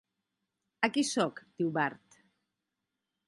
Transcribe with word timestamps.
"Aquí 0.87 1.03
soc", 1.09 1.43
diu 1.61 1.69
Bart. 1.77 2.19